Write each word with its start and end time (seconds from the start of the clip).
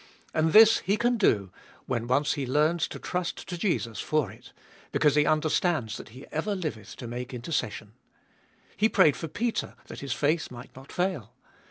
And 0.33 0.51
this 0.51 0.79
he 0.79 0.97
can 0.97 1.17
do, 1.17 1.51
when 1.85 2.07
once 2.07 2.33
he 2.33 2.47
learns 2.47 2.87
to 2.87 2.97
trust 2.97 3.47
to 3.47 3.55
Jesus 3.55 3.99
for 3.99 4.31
it, 4.31 4.51
because 4.91 5.13
he 5.13 5.27
understands 5.27 5.95
that 5.97 6.09
He 6.09 6.25
ever 6.31 6.55
liveth 6.55 6.95
to 6.95 7.05
make 7.07 7.35
intercession. 7.35 7.93
He 8.75 8.89
prayed 8.89 9.15
for 9.15 9.27
Peter 9.27 9.75
that 9.85 9.99
his 9.99 10.13
faith 10.13 10.49
might 10.49 10.75
not 10.75 10.91
fail. 10.91 11.35